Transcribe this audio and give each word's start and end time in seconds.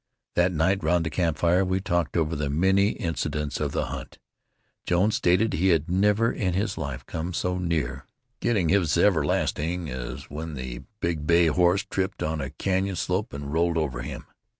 That 0.33 0.51
night 0.51 0.81
round 0.83 1.05
the 1.05 1.11
campfire 1.11 1.63
we 1.63 1.79
talked 1.79 2.17
over 2.17 2.35
the 2.35 2.49
many 2.49 2.93
incidents 2.93 3.59
of 3.59 3.71
the 3.71 3.85
hunt. 3.93 4.17
Jones 4.83 5.13
stated 5.17 5.53
he 5.53 5.67
had 5.67 5.91
never 5.91 6.31
in 6.31 6.53
his 6.55 6.75
life 6.75 7.05
come 7.05 7.35
so 7.35 7.59
near 7.59 8.07
getting 8.39 8.69
his 8.69 8.97
"everlasting" 8.97 9.91
as 9.91 10.23
when 10.27 10.55
the 10.55 10.81
big 11.01 11.27
bay 11.27 11.45
horse 11.45 11.83
tripped 11.87 12.23
on 12.23 12.41
a 12.41 12.49
canyon 12.49 12.95
slope 12.95 13.31
and 13.31 13.53
rolled 13.53 13.77
over 13.77 14.01
him. 14.01 14.25